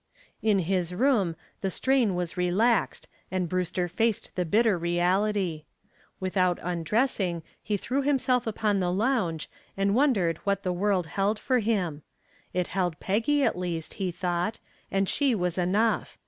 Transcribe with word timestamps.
In 0.41 0.57
his 0.57 0.95
room 0.95 1.35
the 1.59 1.69
strain 1.69 2.15
was 2.15 2.35
relaxed 2.35 3.07
and 3.29 3.47
Brewster 3.47 3.87
faced 3.87 4.35
the 4.35 4.45
bitter 4.45 4.75
reality. 4.75 5.65
Without 6.19 6.57
undressing 6.63 7.43
he 7.61 7.77
threw 7.77 8.01
himself 8.01 8.47
upon 8.47 8.79
the 8.79 8.91
lounge 8.91 9.47
and 9.77 9.93
wondered 9.93 10.37
what 10.39 10.63
the 10.63 10.73
world 10.73 11.05
held 11.05 11.37
for 11.37 11.59
him. 11.59 12.01
It 12.51 12.69
held 12.69 12.99
Peggy 12.99 13.43
at 13.43 13.55
least, 13.55 13.93
he 14.01 14.09
thought, 14.09 14.57
and 14.89 15.07
she 15.07 15.35
was 15.35 15.55
enough. 15.59 16.17